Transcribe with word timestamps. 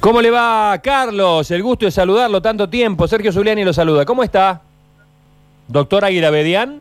¿Cómo 0.00 0.22
le 0.22 0.30
va, 0.30 0.78
Carlos? 0.80 1.50
El 1.50 1.60
gusto 1.60 1.84
de 1.84 1.90
saludarlo 1.90 2.40
tanto 2.40 2.70
tiempo. 2.70 3.08
Sergio 3.08 3.32
Zuliani 3.32 3.64
lo 3.64 3.72
saluda. 3.72 4.04
¿Cómo 4.04 4.22
está? 4.22 4.60
Doctor 5.66 6.04
Aguirre 6.04 6.30
Bedián. 6.30 6.80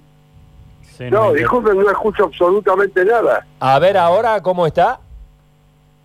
No, 1.09 1.33
disculpe, 1.33 1.73
no 1.73 1.89
escucho 1.89 2.25
absolutamente 2.25 3.03
nada. 3.03 3.43
A 3.59 3.79
ver 3.79 3.97
ahora, 3.97 4.39
¿cómo 4.43 4.67
está? 4.67 4.99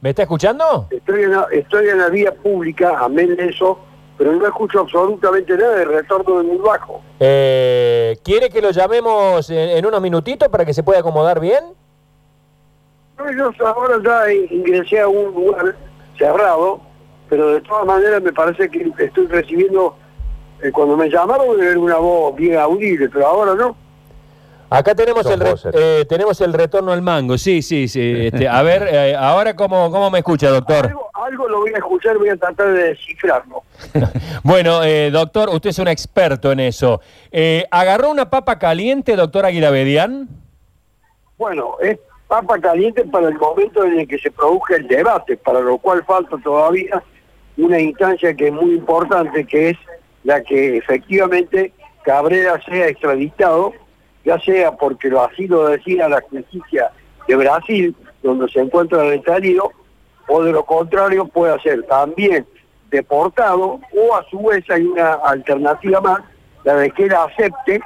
¿Me 0.01 0.09
está 0.09 0.22
escuchando? 0.22 0.87
Estoy 0.90 1.25
en 1.25 1.33
la, 1.33 1.46
estoy 1.53 1.88
en 1.90 1.98
la 1.98 2.09
vía 2.09 2.33
pública, 2.35 2.98
amén 3.01 3.37
de 3.37 3.51
eso, 3.51 3.79
pero 4.17 4.33
no 4.33 4.47
escucho 4.47 4.81
absolutamente 4.81 5.54
nada 5.54 5.76
del 5.76 5.88
retorno 5.88 6.38
de 6.38 6.44
muy 6.44 6.56
bajo. 6.56 7.03
Eh, 7.21 8.17
¿Quiere 8.24 8.49
que 8.49 8.63
lo 8.63 8.71
llamemos 8.71 9.51
en, 9.51 9.69
en 9.69 9.85
unos 9.85 10.01
minutitos 10.01 10.49
para 10.49 10.65
que 10.65 10.72
se 10.72 10.83
pueda 10.83 11.01
acomodar 11.01 11.40
bien? 11.40 11.63
No, 13.19 13.31
yo 13.31 13.67
ahora 13.67 13.97
ya 14.03 14.33
ingresé 14.51 15.01
a 15.01 15.08
un 15.08 15.26
lugar 15.35 15.76
cerrado, 16.19 16.80
pero 17.33 17.48
de 17.55 17.62
todas 17.62 17.87
maneras 17.87 18.20
me 18.23 18.30
parece 18.30 18.69
que 18.69 18.92
estoy 18.98 19.27
recibiendo, 19.27 19.97
eh, 20.62 20.70
cuando 20.70 20.98
me 20.98 21.09
llamaron 21.09 21.59
era 21.62 21.79
una 21.79 21.97
voz 21.97 22.37
bien 22.37 22.59
audible, 22.59 23.09
pero 23.09 23.27
ahora 23.27 23.55
no. 23.55 23.74
Acá 24.69 24.95
tenemos 24.95 25.24
el, 25.24 25.41
re- 25.41 25.55
eh, 25.73 26.05
tenemos 26.07 26.38
el 26.43 26.52
retorno 26.52 26.93
al 26.93 27.01
mango. 27.01 27.38
Sí, 27.38 27.62
sí, 27.62 27.88
sí. 27.88 28.27
Este, 28.27 28.47
a 28.47 28.60
ver, 28.60 28.87
eh, 28.87 29.16
ahora 29.16 29.57
cómo, 29.57 29.91
cómo 29.91 30.10
me 30.10 30.19
escucha, 30.19 30.51
doctor. 30.51 30.88
Algo, 30.88 31.09
algo 31.15 31.48
lo 31.48 31.60
voy 31.60 31.73
a 31.73 31.79
escuchar, 31.79 32.19
voy 32.19 32.29
a 32.29 32.37
tratar 32.37 32.71
de 32.71 32.83
descifrarlo. 32.91 33.62
Bueno, 34.43 34.83
eh, 34.85 35.10
doctor, 35.10 35.49
usted 35.49 35.71
es 35.71 35.79
un 35.79 35.88
experto 35.88 36.52
en 36.52 36.60
eso. 36.60 37.01
Eh, 37.30 37.65
¿Agarró 37.71 38.10
una 38.10 38.29
papa 38.29 38.59
caliente, 38.59 39.16
doctor 39.16 39.46
Aguirre 39.46 39.71
Bedián? 39.71 40.29
Bueno, 41.38 41.77
es 41.80 41.99
papa 42.29 42.59
caliente 42.59 43.05
para 43.05 43.29
el 43.29 43.38
momento 43.38 43.85
en 43.85 44.01
el 44.01 44.09
que 44.09 44.19
se 44.19 44.30
produzca 44.30 44.77
el 44.77 44.87
debate, 44.87 45.37
para 45.38 45.60
lo 45.60 45.79
cual 45.79 46.02
falta 46.05 46.37
todavía 46.43 47.02
una 47.62 47.80
instancia 47.80 48.34
que 48.34 48.48
es 48.48 48.52
muy 48.52 48.75
importante, 48.75 49.45
que 49.45 49.71
es 49.71 49.79
la 50.25 50.43
que 50.43 50.77
efectivamente 50.77 51.73
Cabrera 52.02 52.60
sea 52.65 52.88
extraditado, 52.88 53.73
ya 54.24 54.38
sea 54.41 54.73
porque 54.73 55.09
lo 55.09 55.23
así 55.23 55.46
lo 55.46 55.68
decía 55.68 56.09
la 56.09 56.21
justicia 56.21 56.90
de 57.27 57.37
Brasil, 57.37 57.96
donde 58.23 58.49
se 58.51 58.60
encuentra 58.60 59.02
detenido, 59.02 59.71
o 60.29 60.43
de 60.43 60.52
lo 60.52 60.65
contrario 60.65 61.27
pueda 61.27 61.60
ser 61.60 61.83
también 61.85 62.46
deportado, 62.90 63.80
o 63.96 64.14
a 64.14 64.24
su 64.30 64.42
vez 64.44 64.68
hay 64.70 64.83
una 64.83 65.14
alternativa 65.14 66.00
más, 66.00 66.20
la 66.64 66.77
de 66.77 66.90
que 66.90 67.05
él 67.05 67.14
acepte 67.14 67.80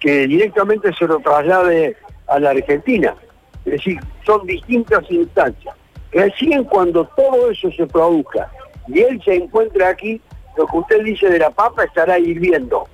que 0.00 0.26
directamente 0.26 0.92
se 0.92 1.06
lo 1.06 1.18
traslade 1.20 1.96
a 2.26 2.38
la 2.38 2.50
Argentina. 2.50 3.14
Es 3.64 3.72
decir, 3.72 3.98
son 4.24 4.46
distintas 4.46 5.10
instancias. 5.10 5.74
Recién 6.14 6.64
cuando 6.64 7.04
todo 7.16 7.50
eso 7.50 7.68
se 7.76 7.86
produzca 7.86 8.48
y 8.88 9.00
él 9.00 9.20
se 9.24 9.34
encuentra 9.34 9.88
aquí, 9.88 10.20
lo 10.56 10.66
que 10.66 10.76
usted 10.78 11.02
dice 11.02 11.28
de 11.28 11.38
la 11.40 11.50
papa 11.50 11.84
estará 11.84 12.18
hirviendo. 12.18 12.86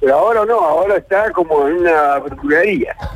Pero 0.00 0.14
ahora 0.16 0.44
no, 0.44 0.60
ahora 0.60 0.96
está 0.96 1.30
como 1.32 1.66
en 1.66 1.78
una 1.78 2.18
verdulería. 2.20 2.94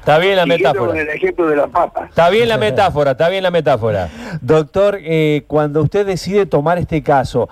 Está 0.00 0.18
bien 0.20 0.36
la 0.36 0.42
Siguiendo 0.44 0.68
metáfora. 0.68 0.90
con 0.92 1.00
el 1.00 1.08
ejemplo 1.08 1.48
de 1.48 1.56
la 1.56 1.66
papa. 1.66 2.06
Está 2.08 2.30
bien 2.30 2.48
la 2.48 2.58
metáfora, 2.58 3.10
está 3.10 3.28
bien 3.28 3.42
la 3.42 3.50
metáfora. 3.50 4.08
Doctor, 4.40 4.98
eh, 5.00 5.42
cuando 5.48 5.82
usted 5.82 6.06
decide 6.06 6.46
tomar 6.46 6.78
este 6.78 7.02
caso, 7.02 7.48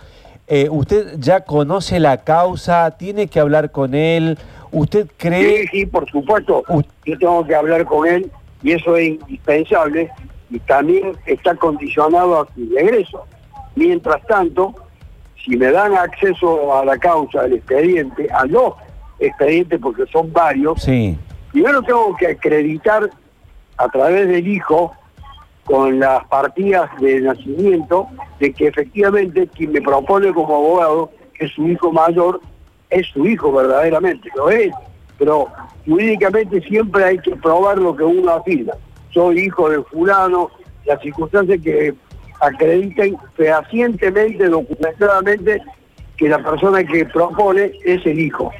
eh, 0.46 0.68
¿usted 0.70 1.14
ya 1.18 1.40
conoce 1.40 1.98
la 1.98 2.18
causa? 2.18 2.92
¿Tiene 2.92 3.26
que 3.26 3.40
hablar 3.40 3.72
con 3.72 3.96
él? 3.96 4.38
¿Usted 4.70 5.06
Sí, 5.06 5.12
cree...? 5.16 5.66
sí, 5.68 5.84
por 5.86 6.08
supuesto. 6.08 6.62
U- 6.68 6.82
Yo 7.04 7.18
tengo 7.18 7.44
que 7.44 7.56
hablar 7.56 7.84
con 7.86 8.06
él 8.06 8.30
y 8.62 8.70
eso 8.70 8.96
es 8.96 9.08
indispensable 9.08 10.12
y 10.50 10.58
también 10.60 11.12
está 11.26 11.54
condicionado 11.54 12.42
a 12.42 12.46
su 12.54 12.68
regreso. 12.74 13.24
Mientras 13.76 14.24
tanto, 14.26 14.74
si 15.44 15.56
me 15.56 15.70
dan 15.70 15.94
acceso 15.94 16.76
a 16.76 16.84
la 16.84 16.96
causa, 16.98 17.42
al 17.42 17.54
expediente, 17.54 18.28
a 18.30 18.46
los 18.46 18.74
expedientes, 19.18 19.80
porque 19.80 20.04
son 20.12 20.32
varios, 20.32 20.82
Sí, 20.82 21.18
primero 21.52 21.82
tengo 21.82 22.16
que 22.16 22.28
acreditar 22.28 23.10
a 23.76 23.88
través 23.88 24.28
del 24.28 24.46
hijo 24.46 24.92
con 25.64 25.98
las 25.98 26.24
partidas 26.26 26.90
de 27.00 27.20
nacimiento 27.20 28.06
de 28.38 28.52
que 28.52 28.68
efectivamente 28.68 29.48
quien 29.48 29.72
me 29.72 29.80
propone 29.80 30.32
como 30.32 30.56
abogado, 30.56 31.10
que 31.32 31.46
es 31.46 31.52
su 31.52 31.66
hijo 31.66 31.90
mayor, 31.90 32.40
es 32.90 33.06
su 33.08 33.26
hijo 33.26 33.50
verdaderamente, 33.52 34.28
lo 34.36 34.50
es. 34.50 34.72
Pero 35.18 35.48
jurídicamente 35.86 36.60
siempre 36.62 37.04
hay 37.04 37.18
que 37.18 37.34
probar 37.36 37.78
lo 37.78 37.96
que 37.96 38.04
uno 38.04 38.30
afirma. 38.32 38.74
Soy 39.14 39.38
hijo 39.46 39.70
de 39.70 39.82
fulano, 39.84 40.50
las 40.84 41.00
circunstancias 41.00 41.60
que 41.62 41.94
acrediten 42.40 43.16
fehacientemente, 43.36 44.48
documentadamente, 44.48 45.62
que 46.16 46.28
la 46.28 46.38
persona 46.38 46.84
que 46.84 47.06
propone 47.06 47.72
es 47.84 48.04
el 48.04 48.18
hijo 48.20 48.52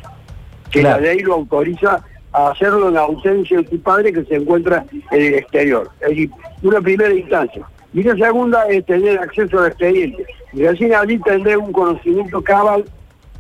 que 0.71 0.81
Claro. 0.81 1.01
la 1.03 1.07
ley 1.09 1.19
lo 1.21 1.35
autoriza 1.35 2.03
a 2.33 2.49
hacerlo 2.51 2.89
en 2.89 2.97
ausencia 2.97 3.59
de 3.59 3.69
su 3.69 3.81
padre 3.81 4.13
que 4.13 4.25
se 4.25 4.35
encuentra 4.35 4.85
en 5.13 5.23
el 5.23 5.35
exterior. 5.35 5.89
Es 6.01 6.09
decir, 6.09 6.31
una 6.63 6.81
primera 6.81 7.15
instancia. 7.15 7.65
Y 7.93 8.03
la 8.03 8.17
segunda 8.17 8.65
es 8.69 8.85
tener 8.87 9.17
acceso 9.21 9.61
al 9.61 9.69
expediente. 9.69 10.27
Y 10.53 10.65
recién 10.67 10.95
allí 10.95 11.17
tendré 11.21 11.57
un 11.57 11.71
conocimiento 11.73 12.43
cabal 12.43 12.85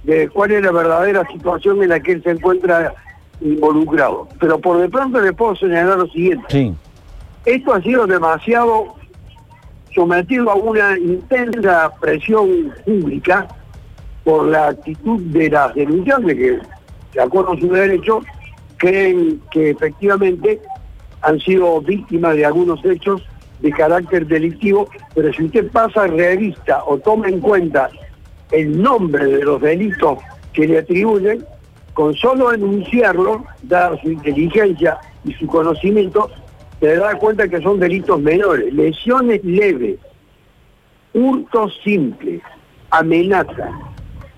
de 0.05 0.29
cuál 0.29 0.53
es 0.53 0.63
la 0.63 0.71
verdadera 0.71 1.27
situación 1.33 1.83
en 1.83 1.89
la 1.89 1.99
que 1.99 2.13
él 2.13 2.23
se 2.23 2.31
encuentra 2.31 2.95
involucrado. 3.41 4.29
Pero 4.39 4.61
por 4.61 4.79
de 4.79 4.89
pronto 4.89 5.21
le 5.21 5.33
puedo 5.33 5.57
señalar 5.57 5.99
lo 5.99 6.07
siguiente. 6.07 6.47
sí. 6.49 6.75
Esto 7.45 7.75
ha 7.75 7.83
sido 7.83 8.07
demasiado 8.07 8.95
sometido 9.95 10.51
a 10.51 10.55
una 10.55 10.99
intensa 10.99 11.93
presión 12.01 12.73
pública 12.85 13.47
por 14.25 14.49
la 14.49 14.69
actitud 14.69 15.21
de 15.21 15.51
las 15.51 15.75
denunciantes 15.75 16.37
que, 16.37 16.59
de 17.13 17.21
acuerdo 17.21 17.53
a 17.53 17.61
su 17.61 17.69
derecho, 17.69 18.21
creen 18.79 19.41
que 19.51 19.71
efectivamente 19.71 20.61
han 21.21 21.39
sido 21.41 21.81
víctimas 21.83 22.35
de 22.35 22.47
algunos 22.47 22.85
hechos 22.85 23.23
de 23.61 23.71
carácter 23.71 24.27
delictivo, 24.27 24.89
pero 25.15 25.33
si 25.33 25.45
usted 25.45 25.71
pasa 25.71 26.07
revista 26.07 26.83
o 26.87 26.99
toma 26.99 27.29
en 27.29 27.41
cuenta 27.41 27.91
el 28.51 28.81
nombre 28.81 29.25
de 29.27 29.45
los 29.45 29.61
delitos 29.61 30.19
que 30.53 30.67
le 30.67 30.79
atribuyen, 30.79 31.45
con 31.93 32.15
solo 32.15 32.53
enunciarlo, 32.53 33.45
dada 33.63 34.01
su 34.01 34.11
inteligencia 34.11 34.99
y 35.25 35.33
su 35.35 35.47
conocimiento, 35.47 36.31
se 36.85 36.97
da 36.97 37.15
cuenta 37.15 37.49
que 37.49 37.63
son 37.63 37.81
delitos 37.81 38.21
menores, 38.21 38.71
lesiones 38.75 39.43
leves, 39.43 39.97
hurtos 41.15 41.81
simples, 41.83 42.43
amenazas. 42.91 43.71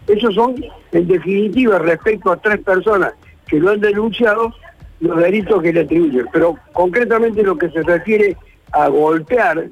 Esos 0.06 0.32
son, 0.36 0.54
en 0.92 1.08
definitiva, 1.08 1.80
respecto 1.80 2.30
a 2.30 2.36
tres 2.36 2.60
personas 2.60 3.14
que 3.48 3.58
lo 3.58 3.70
han 3.70 3.80
denunciado, 3.80 4.54
los 5.00 5.16
delitos 5.18 5.60
que 5.60 5.72
le 5.72 5.80
atribuyen. 5.80 6.28
Pero 6.32 6.54
concretamente 6.72 7.42
lo 7.42 7.58
que 7.58 7.68
se 7.70 7.82
refiere 7.82 8.36
a 8.70 8.86
golpear, 8.86 9.66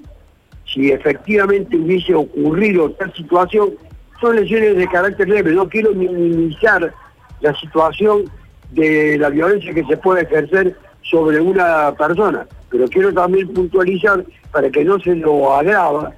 si 0.66 0.90
efectivamente 0.90 1.76
hubiese 1.76 2.12
ocurrido 2.12 2.90
tal 2.90 3.14
situación, 3.14 3.74
son 4.20 4.34
lesiones 4.34 4.76
de 4.76 4.88
carácter 4.88 5.28
leve. 5.28 5.52
No 5.52 5.68
quiero 5.68 5.94
minimizar 5.94 6.92
la 7.40 7.54
situación 7.54 8.24
de 8.72 9.16
la 9.16 9.30
violencia 9.30 9.72
que 9.72 9.84
se 9.84 9.96
puede 9.96 10.22
ejercer 10.22 10.76
sobre 11.04 11.40
una 11.40 11.94
persona, 11.96 12.46
pero 12.70 12.86
quiero 12.88 13.12
también 13.12 13.48
puntualizar 13.52 14.24
para 14.50 14.70
que 14.70 14.84
no 14.84 14.98
se 14.98 15.14
lo 15.14 15.54
agrava 15.54 16.12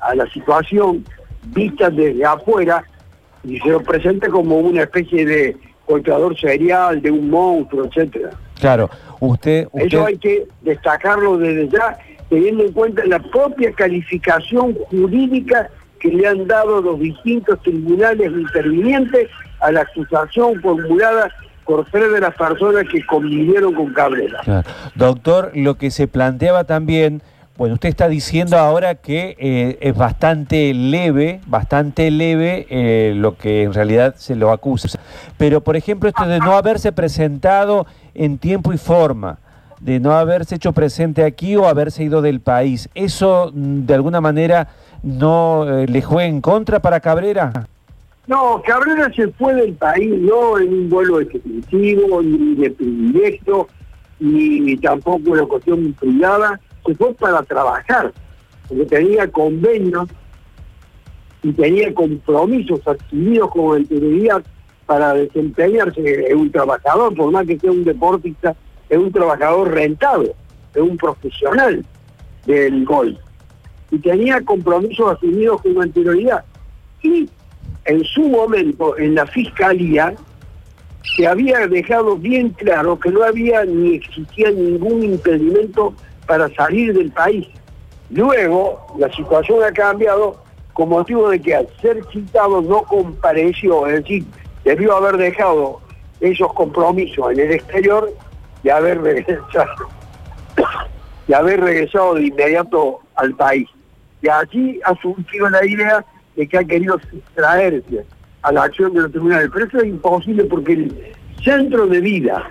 a 0.00 0.14
la 0.14 0.26
situación 0.30 1.04
vista 1.46 1.90
desde 1.90 2.24
afuera 2.24 2.84
y 3.44 3.58
se 3.60 3.68
lo 3.68 3.80
presente 3.80 4.28
como 4.28 4.58
una 4.58 4.82
especie 4.82 5.24
de 5.24 5.56
golpeador 5.86 6.36
serial, 6.38 7.00
de 7.00 7.10
un 7.10 7.30
monstruo, 7.30 7.84
etcétera. 7.84 8.30
Claro, 8.60 8.90
usted... 9.20 9.68
usted 9.72 9.86
Eso 9.86 10.06
hay 10.06 10.18
que 10.18 10.46
destacarlo 10.62 11.38
desde 11.38 11.68
ya, 11.68 11.96
teniendo 12.28 12.64
en 12.64 12.72
cuenta 12.72 13.04
la 13.06 13.20
propia 13.20 13.70
calificación 13.72 14.74
jurídica 14.90 15.68
que 16.00 16.08
le 16.08 16.26
han 16.26 16.46
dado 16.46 16.80
los 16.80 16.98
distintos 16.98 17.60
tribunales 17.62 18.32
intervinientes 18.32 19.28
a 19.60 19.70
la 19.70 19.82
acusación 19.82 20.60
formulada 20.60 21.30
por 21.66 21.90
de 21.90 22.20
las 22.20 22.34
personas 22.34 22.84
que 22.90 23.04
convivieron 23.04 23.74
con 23.74 23.92
Cabrera. 23.92 24.64
Doctor, 24.94 25.50
lo 25.54 25.76
que 25.76 25.90
se 25.90 26.06
planteaba 26.06 26.64
también, 26.64 27.22
bueno, 27.56 27.74
usted 27.74 27.88
está 27.88 28.08
diciendo 28.08 28.56
ahora 28.56 28.94
que 28.94 29.36
eh, 29.38 29.78
es 29.80 29.96
bastante 29.96 30.72
leve, 30.72 31.40
bastante 31.46 32.10
leve 32.10 32.66
eh, 32.70 33.14
lo 33.16 33.36
que 33.36 33.64
en 33.64 33.74
realidad 33.74 34.14
se 34.16 34.36
lo 34.36 34.52
acusa. 34.52 34.98
Pero, 35.36 35.60
por 35.60 35.76
ejemplo, 35.76 36.08
esto 36.08 36.26
de 36.26 36.38
no 36.38 36.52
haberse 36.52 36.92
presentado 36.92 37.86
en 38.14 38.38
tiempo 38.38 38.72
y 38.72 38.78
forma, 38.78 39.38
de 39.80 40.00
no 40.00 40.12
haberse 40.12 40.54
hecho 40.54 40.72
presente 40.72 41.24
aquí 41.24 41.56
o 41.56 41.66
haberse 41.66 42.04
ido 42.04 42.22
del 42.22 42.40
país, 42.40 42.88
¿eso 42.94 43.50
mm, 43.52 43.86
de 43.86 43.94
alguna 43.94 44.20
manera 44.20 44.68
no 45.02 45.66
eh, 45.68 45.86
le 45.86 46.00
juega 46.00 46.28
en 46.28 46.40
contra 46.40 46.80
para 46.80 47.00
Cabrera? 47.00 47.66
No, 48.26 48.60
Cabrera 48.66 49.12
se 49.14 49.28
fue 49.28 49.54
del 49.54 49.74
país 49.74 50.10
no 50.20 50.58
en 50.58 50.72
un 50.72 50.88
vuelo 50.88 51.20
ejecutivo, 51.20 52.20
ni 52.22 52.56
de 52.56 52.70
privilegio, 52.72 53.68
ni 54.18 54.76
tampoco 54.78 55.30
una 55.30 55.44
cuestión 55.44 55.92
privada, 55.92 56.60
se 56.84 56.94
fue 56.94 57.14
para 57.14 57.42
trabajar. 57.42 58.12
porque 58.68 58.84
tenía 58.86 59.28
convenios 59.30 60.08
y 61.42 61.52
tenía 61.52 61.94
compromisos 61.94 62.80
adquiridos 62.84 63.48
con 63.52 63.76
anterioridad 63.76 64.42
para 64.86 65.14
desempeñarse. 65.14 66.26
Es 66.28 66.34
un 66.34 66.50
trabajador, 66.50 67.14
por 67.14 67.30
más 67.30 67.46
que 67.46 67.58
sea 67.60 67.70
un 67.70 67.84
deportista, 67.84 68.56
es 68.88 68.98
un 68.98 69.12
trabajador 69.12 69.72
rentado, 69.72 70.34
es 70.74 70.82
un 70.82 70.96
profesional 70.96 71.84
del 72.44 72.84
golf. 72.84 73.18
Y 73.92 73.98
tenía 73.98 74.40
compromisos 74.40 75.16
asumidos 75.16 75.62
con 75.62 75.80
anterioridad. 75.80 76.44
Y 77.02 77.28
en 77.86 78.04
su 78.04 78.28
momento, 78.28 78.96
en 78.98 79.14
la 79.14 79.26
fiscalía, 79.26 80.14
se 81.16 81.26
había 81.26 81.66
dejado 81.68 82.16
bien 82.16 82.50
claro 82.50 82.98
que 82.98 83.10
no 83.10 83.22
había 83.22 83.64
ni 83.64 83.94
existía 83.94 84.50
ningún 84.50 85.04
impedimento 85.04 85.94
para 86.26 86.48
salir 86.54 86.92
del 86.92 87.10
país. 87.12 87.46
Luego, 88.10 88.86
la 88.98 89.10
situación 89.12 89.62
ha 89.62 89.72
cambiado 89.72 90.42
con 90.72 90.88
motivo 90.88 91.30
de 91.30 91.40
que 91.40 91.54
al 91.54 91.68
ser 91.80 92.04
citado 92.12 92.60
no 92.60 92.82
compareció, 92.82 93.86
es 93.86 94.02
decir, 94.02 94.24
debió 94.64 94.96
haber 94.96 95.16
dejado 95.16 95.80
esos 96.20 96.52
compromisos 96.54 97.32
en 97.32 97.40
el 97.40 97.52
exterior 97.52 98.12
y 98.62 98.68
haber 98.68 99.00
regresado, 99.00 99.88
y 101.28 101.32
haber 101.32 101.60
regresado 101.60 102.14
de 102.14 102.26
inmediato 102.26 103.00
al 103.14 103.34
país. 103.34 103.68
Y 104.22 104.28
allí 104.28 104.80
ha 104.84 104.94
surgido 105.00 105.48
la 105.48 105.64
idea 105.64 106.04
de 106.36 106.46
que 106.46 106.58
ha 106.58 106.64
querido 106.64 106.98
sustraerse 107.10 108.04
a 108.42 108.52
la 108.52 108.64
acción 108.64 108.92
de 108.94 109.02
los 109.02 109.10
tribunales. 109.10 109.50
Pero 109.52 109.66
eso 109.66 109.78
es 109.78 109.84
imposible 109.86 110.44
porque 110.44 110.72
el 110.74 111.14
centro 111.42 111.86
de 111.86 112.00
vida, 112.00 112.48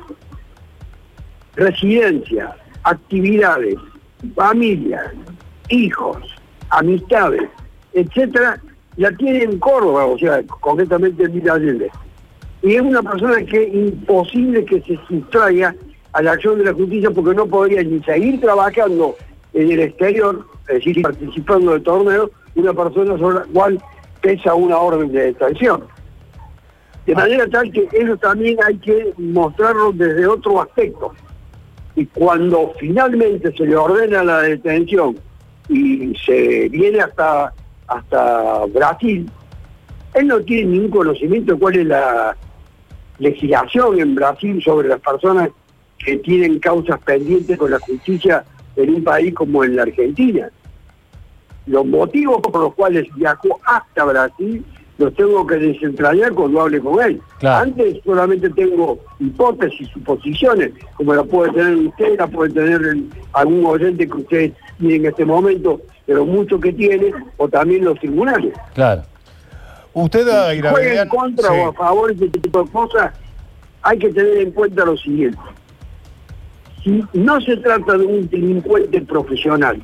residencia, 1.55 2.55
actividades, 2.83 3.75
familia, 4.35 5.13
hijos, 5.69 6.17
amistades, 6.69 7.43
etcétera, 7.93 8.59
la 8.97 9.11
tiene 9.11 9.43
en 9.43 9.59
Córdoba, 9.59 10.05
o 10.05 10.17
sea, 10.17 10.41
concretamente 10.61 11.23
en 11.23 11.33
Villa 11.33 11.53
Allende. 11.53 11.91
Y 12.61 12.75
es 12.75 12.81
una 12.81 13.03
persona 13.03 13.43
que 13.45 13.63
es 13.63 13.73
imposible 13.73 14.65
que 14.65 14.81
se 14.81 14.99
sustraiga 15.07 15.75
a 16.13 16.21
la 16.21 16.31
acción 16.31 16.57
de 16.57 16.65
la 16.65 16.73
justicia 16.73 17.11
porque 17.11 17.35
no 17.35 17.45
podría 17.45 17.83
ni 17.83 18.01
seguir 18.03 18.39
trabajando 18.39 19.15
en 19.53 19.71
el 19.71 19.79
exterior, 19.81 20.45
es 20.69 20.75
decir, 20.75 21.01
participando 21.01 21.73
de 21.73 21.81
torneos, 21.81 22.31
una 22.55 22.73
persona 22.73 23.17
sobre 23.17 23.39
la 23.39 23.45
cual 23.53 23.81
pesa 24.21 24.53
una 24.55 24.77
orden 24.77 25.11
de 25.11 25.25
detención. 25.25 25.83
De 27.05 27.13
Ah. 27.13 27.17
manera 27.17 27.47
tal 27.47 27.71
que 27.71 27.87
eso 27.91 28.17
también 28.17 28.57
hay 28.65 28.77
que 28.77 29.13
mostrarlo 29.17 29.91
desde 29.91 30.25
otro 30.25 30.61
aspecto. 30.61 31.13
Y 31.95 32.05
cuando 32.07 32.73
finalmente 32.79 33.53
se 33.55 33.65
le 33.65 33.75
ordena 33.75 34.23
la 34.23 34.41
detención 34.41 35.15
y 35.69 36.13
se 36.25 36.67
viene 36.69 36.99
hasta, 36.99 37.53
hasta 37.87 38.65
Brasil, 38.65 39.29
él 40.15 40.27
no 40.27 40.39
tiene 40.41 40.71
ningún 40.71 40.89
conocimiento 40.91 41.53
de 41.53 41.59
cuál 41.59 41.75
es 41.77 41.85
la 41.85 42.35
legislación 43.19 43.99
en 43.99 44.15
Brasil 44.15 44.61
sobre 44.63 44.87
las 44.89 44.99
personas 44.99 45.49
que 45.97 46.17
tienen 46.17 46.59
causas 46.59 46.99
pendientes 47.01 47.57
con 47.57 47.71
la 47.71 47.79
justicia 47.79 48.43
en 48.75 48.95
un 48.95 49.03
país 49.03 49.33
como 49.33 49.63
en 49.63 49.75
la 49.75 49.83
Argentina. 49.83 50.49
Los 51.67 51.85
motivos 51.85 52.41
por 52.41 52.61
los 52.61 52.73
cuales 52.75 53.07
viajó 53.15 53.59
hasta 53.65 54.03
Brasil 54.05 54.63
los 54.97 55.13
tengo 55.15 55.45
que 55.45 55.55
desentrañar 55.55 56.31
cuando 56.33 56.61
hable 56.61 56.79
con 56.79 57.03
él. 57.03 57.19
Claro. 57.39 57.63
Antes 57.65 57.97
solamente 58.05 58.49
tengo 58.51 58.97
hipótesis, 59.19 59.89
suposiciones, 59.89 60.71
como 60.95 61.13
la 61.13 61.23
puede 61.23 61.51
tener 61.51 61.75
usted, 61.87 62.17
la 62.17 62.27
puede 62.27 62.53
tener 62.53 62.81
el- 62.81 63.09
algún 63.33 63.65
oyente 63.65 64.07
que 64.07 64.13
usted 64.13 64.53
tiene 64.79 64.95
en 64.95 65.05
este 65.07 65.25
momento, 65.25 65.81
pero 66.05 66.25
mucho 66.25 66.59
que 66.61 66.71
tiene, 66.71 67.11
o 67.35 67.49
también 67.49 67.83
los 67.83 67.99
tribunales. 67.99 68.53
Claro. 68.73 69.01
Usted, 69.93 70.23
Juega 70.71 71.01
en 71.01 71.09
contra 71.09 71.49
sí. 71.49 71.55
o 71.59 71.69
a 71.69 71.73
favor 71.73 72.15
de 72.15 72.25
este 72.27 72.39
tipo 72.39 72.63
de 72.63 72.69
cosas, 72.71 73.11
hay 73.81 73.97
que 73.97 74.09
tener 74.13 74.37
en 74.37 74.51
cuenta 74.51 74.85
lo 74.85 74.95
siguiente. 74.95 75.37
Si 76.83 77.03
no 77.13 77.41
se 77.41 77.57
trata 77.57 77.97
de 77.97 78.05
un 78.05 78.29
delincuente 78.29 79.01
profesional, 79.01 79.81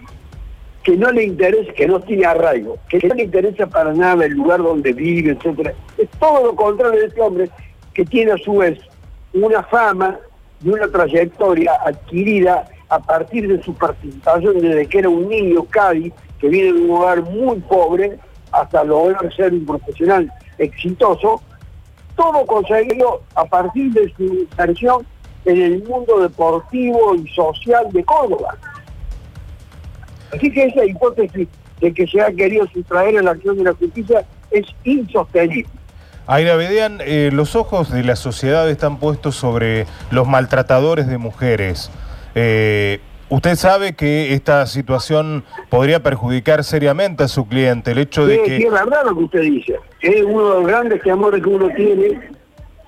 que 0.84 0.98
no 0.98 1.12
le 1.12 1.24
interesa, 1.24 1.72
que 1.74 1.88
no 1.88 2.00
tiene 2.00 2.26
arraigo, 2.26 2.78
que 2.90 3.00
no 3.08 3.14
le 3.14 3.24
interesa 3.24 3.68
para 3.68 3.94
nada 3.94 4.26
el 4.26 4.34
lugar 4.34 4.64
donde 4.64 4.94
vive, 4.94 5.32
etcétera. 5.32 5.74
Es 5.98 6.10
todo 6.20 6.46
lo 6.46 6.56
contrario 6.56 7.00
de 7.00 7.08
este 7.08 7.22
hombre 7.22 7.50
que 7.94 8.06
tiene 8.06 8.32
a 8.32 8.38
su 8.38 8.58
vez 8.58 8.80
una 9.34 9.64
fama 9.64 10.20
y 10.64 10.70
una 10.70 10.88
trayectoria 10.88 11.74
adquirida 11.86 12.68
a 12.90 13.00
partir 13.00 13.48
de 13.48 13.64
su 13.64 13.74
participación 13.74 14.60
desde 14.60 14.88
que 14.88 15.00
era 15.00 15.10
un 15.10 15.30
niño 15.30 15.64
Cádiz, 15.70 16.14
que 16.40 16.50
viene 16.50 16.74
de 16.74 16.82
un 16.82 16.92
hogar 16.92 17.22
muy 17.22 17.60
pobre, 17.60 18.18
hasta 18.52 18.84
lograr 18.84 19.34
ser 19.34 19.54
un 19.54 19.66
profesional 19.66 20.32
exitoso, 20.58 21.42
todo 22.16 22.46
conseguido 22.46 23.22
a 23.36 23.46
partir 23.46 23.92
de 23.94 24.12
su 24.16 24.24
inserción 24.24 25.06
en 25.46 25.62
el 25.62 25.84
mundo 25.84 26.20
deportivo 26.20 27.16
y 27.16 27.28
social 27.30 27.88
de 27.92 28.04
Córdoba. 28.04 28.58
Así 30.34 30.52
que 30.52 30.66
esa 30.66 30.86
hipótesis 30.86 31.48
de 31.80 31.94
que 31.94 32.08
se 32.08 32.22
ha 32.22 32.32
querido 32.32 32.68
sustraer 32.68 33.16
en 33.16 33.26
la 33.26 33.32
acción 33.32 33.58
de 33.58 33.64
la 33.66 33.74
justicia 33.74 34.26
es 34.52 34.66
insostenible. 34.84 35.68
Aira 36.28 36.56
Bedian, 36.56 37.00
eh, 37.02 37.30
los 37.34 37.56
ojos 37.56 37.92
de 37.92 38.04
la 38.04 38.16
sociedad 38.16 38.70
están 38.70 39.00
puestos 39.00 39.36
sobre 39.36 39.86
los 40.12 40.28
maltratadores 40.28 41.08
de 41.08 41.18
mujeres. 41.18 41.92
Eh, 42.36 43.00
usted 43.30 43.56
sabe 43.56 43.94
que 43.94 44.34
esta 44.34 44.66
situación 44.68 45.44
podría 45.70 46.04
perjudicar 46.04 46.64
seriamente 46.64 47.24
a 47.24 47.28
su 47.28 47.48
cliente. 47.48 47.92
El 47.92 47.98
hecho 47.98 48.26
de 48.28 48.36
Sí, 48.36 48.42
sí, 48.44 48.50
que... 48.50 48.68
es 48.68 48.72
verdad 48.72 49.04
lo 49.06 49.18
que 49.18 49.24
usted 49.24 49.42
dice. 49.42 49.76
Es 50.02 50.24
uno 50.24 50.50
de 50.50 50.56
los 50.60 50.68
grandes 50.68 51.02
temores 51.02 51.42
que 51.42 51.50
uno 51.50 51.70
tiene 51.76 52.20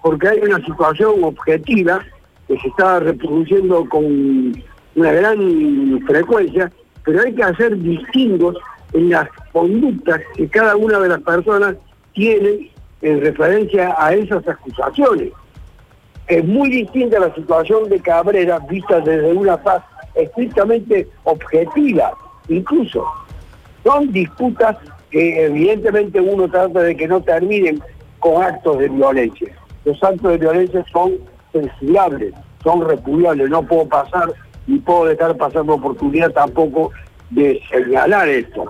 porque 0.03 0.27
hay 0.27 0.39
una 0.39 0.63
situación 0.63 1.23
objetiva 1.23 2.05
que 2.47 2.59
se 2.59 2.67
está 2.67 2.99
reproduciendo 2.99 3.87
con 3.89 4.53
una 4.95 5.11
gran 5.11 5.99
frecuencia, 6.05 6.71
pero 7.03 7.21
hay 7.21 7.33
que 7.33 7.43
hacer 7.43 7.77
distingos 7.77 8.57
en 8.93 9.09
las 9.09 9.27
conductas 9.51 10.21
que 10.35 10.47
cada 10.47 10.75
una 10.75 10.99
de 10.99 11.09
las 11.09 11.21
personas 11.21 11.75
tiene 12.13 12.71
en 13.01 13.21
referencia 13.21 13.95
a 13.97 14.13
esas 14.13 14.47
acusaciones. 14.47 15.31
Es 16.27 16.45
muy 16.45 16.69
distinta 16.69 17.19
la 17.19 17.33
situación 17.35 17.89
de 17.89 17.99
Cabrera 17.99 18.59
vista 18.59 18.99
desde 19.01 19.33
una 19.33 19.57
faz 19.57 19.83
estrictamente 20.15 21.07
objetiva, 21.23 22.13
incluso 22.47 23.05
son 23.83 24.11
disputas 24.11 24.77
que 25.09 25.45
evidentemente 25.45 26.19
uno 26.19 26.49
trata 26.49 26.81
de 26.81 26.95
que 26.95 27.07
no 27.07 27.21
terminen 27.21 27.81
con 28.19 28.41
actos 28.41 28.79
de 28.79 28.89
violencia. 28.89 29.53
Los 29.85 30.01
actos 30.01 30.31
de 30.31 30.37
violencia 30.37 30.85
son 30.91 31.13
censurables, 31.51 32.33
son 32.63 32.87
repudiables, 32.87 33.49
no 33.49 33.61
puedo 33.63 33.87
pasar 33.87 34.33
ni 34.67 34.79
puedo 34.79 35.05
dejar 35.05 35.35
pasar 35.37 35.65
la 35.65 35.73
oportunidad 35.73 36.31
tampoco 36.31 36.91
de 37.29 37.61
señalar 37.69 38.27
esto. 38.29 38.65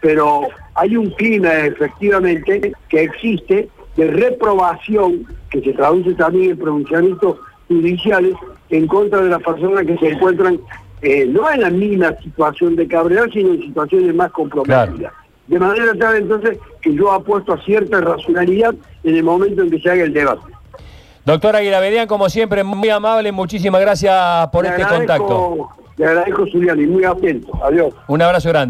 Pero 0.00 0.48
hay 0.74 0.96
un 0.96 1.10
clima 1.10 1.52
efectivamente 1.52 2.72
que 2.88 3.02
existe 3.02 3.68
de 3.96 4.10
reprobación 4.10 5.26
que 5.50 5.60
se 5.60 5.72
traduce 5.72 6.14
también 6.14 6.52
en 6.52 6.58
pronunciamientos 6.58 7.36
judiciales 7.68 8.34
en 8.70 8.86
contra 8.86 9.20
de 9.20 9.30
las 9.30 9.42
personas 9.42 9.86
que 9.86 9.96
se 9.98 10.08
encuentran 10.08 10.60
eh, 11.02 11.26
no 11.26 11.50
en 11.50 11.60
la 11.60 11.70
misma 11.70 12.16
situación 12.22 12.76
de 12.76 12.88
Cabrera, 12.88 13.26
sino 13.32 13.50
en 13.50 13.60
situaciones 13.60 14.14
más 14.14 14.30
comprometidas. 14.32 14.96
Claro. 14.96 15.14
De 15.46 15.58
manera 15.58 15.94
tal 15.98 16.16
entonces 16.16 16.58
que 16.80 16.94
yo 16.94 17.12
apuesto 17.12 17.52
a 17.52 17.62
cierta 17.62 18.00
racionalidad 18.00 18.74
en 19.02 19.16
el 19.16 19.22
momento 19.22 19.62
en 19.62 19.70
que 19.70 19.80
se 19.80 19.90
haga 19.90 20.04
el 20.04 20.14
debate. 20.14 20.53
Doctor 21.24 21.56
Aguilavedian, 21.56 22.06
como 22.06 22.28
siempre, 22.28 22.62
muy 22.64 22.90
amable, 22.90 23.32
muchísimas 23.32 23.80
gracias 23.80 24.48
por 24.48 24.64
Le 24.64 24.70
este 24.70 24.84
contacto. 24.84 25.70
Le 25.96 26.06
agradezco, 26.06 26.44
Zuliani, 26.50 26.86
muy 26.86 27.04
atento. 27.04 27.52
Adiós. 27.64 27.94
Un 28.08 28.20
abrazo 28.20 28.50
grande. 28.50 28.62